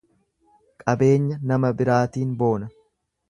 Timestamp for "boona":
2.43-2.73